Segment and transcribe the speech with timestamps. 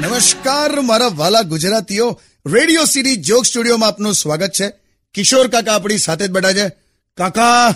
[0.00, 2.20] નમસ્કાર મારા વાલા ગુજરાતીઓ.
[2.46, 4.68] રેડિયો સિટી જોક સ્ટુડિયોમાં આપનું સ્વાગત છે.
[5.14, 6.68] કિશોર કાકા આપણી સાથે જ બેઠા છે.
[7.16, 7.74] કાકા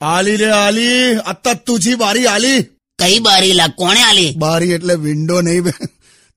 [0.00, 2.62] આલી રે આલી અત્ત તુજી બારી આલી.
[2.98, 4.34] કઈ બારી લા કોણે આલી?
[4.36, 5.64] બારી એટલે વિન્ડો નહીં.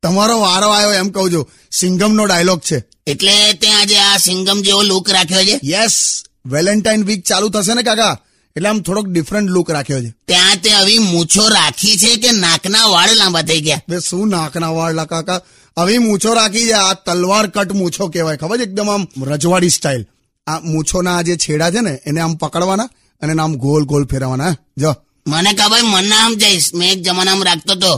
[0.04, 1.52] તમારો વારો આવ્યો એમ કહું છું.
[1.71, 2.84] સિંગમનો ડાયલોગ છે.
[3.07, 5.59] એટલે તે આજે આ સિંગમ જેવો લુક રાખ્યો છે?
[5.64, 8.14] યસ વેલેન્ટાઇન વીક ચાલુ થશે ને કાકા?
[8.55, 10.12] એટલે આમ થોડોક ડિફરન્ટ લુક રાખ્યો છે.
[10.27, 13.84] ત્યાં તે આવી મૂછો રાખી છે કે નાકના વાળ લાંબા થઈ ગયા?
[13.90, 15.39] બે શું નાકના વાળ કાકા?
[15.77, 18.63] આવી મૂછો રાખી છે આ તલવાર કટ મૂછો કહેવાય ખબર છે?
[18.63, 20.03] એકદમ આમ રજવાડી સ્ટાઇલ
[20.48, 22.89] આ મૂછોના જે છેડા છે ને એને આમ પકડવાના
[23.22, 24.91] અને આમ ગોલ ગોલ ફેરવવાના જો.
[25.27, 26.67] મને ખબર મને આમ જઈશ.
[26.73, 27.91] મેં એક જમાનામાં રાખતો તો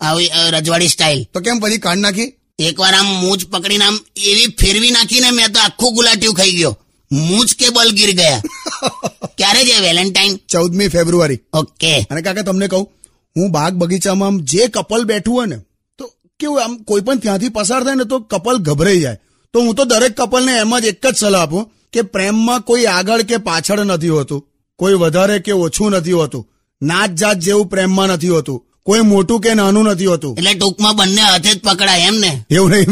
[0.00, 2.30] આવી રજવાડી સ્ટાઇલ તો કેમ પછી કાઢ નાખી?
[2.58, 3.96] એકવાર આમ મૂછ પકડીને આમ
[4.30, 6.74] એવી ફેરવી નાખીને મેં તો આખું ગુલાટિયું ખાઈ ગયો.
[7.12, 8.42] મૂછ કે બોલ ગીર ગયા?
[9.38, 10.36] ક્યારે છે વેલેન્ટાઇન?
[10.48, 11.38] ચૌદમી ફેબ્રુઆરી.
[11.52, 11.98] ઓકે.
[12.10, 12.88] અને કાકા તમને કહું
[13.36, 15.56] હું બાગ બગીચામાં જે કપલ બેઠું હોય ને
[15.98, 19.16] તો કેવું આમ કોઈ પણ ત્યાંથી પસાર થાય ને તો કપલ ગભરાઈ જાય.
[19.52, 23.22] તો હું તો દરેક કપલને એમ જ એક જ સલાહ આપું કે પ્રેમમાં કોઈ આગળ
[23.22, 24.46] કે પાછળ નથી હોતું.
[24.76, 26.48] કોઈ વધારે કે ઓછું નથી હોતું.
[26.82, 28.64] નાત જાત જેવું પ્રેમમાં નથી હોતું.
[28.82, 30.36] કોઈ મોટું કે નાનું નથી હોતું.
[30.36, 32.44] એટલે ટૂંકમાં બંને હાથે જ પકડાય એમ ને?
[32.50, 32.86] એવું નહીં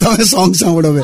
[0.00, 1.00] તમે સોંગ સાંભળો બે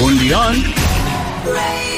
[0.00, 1.93] only on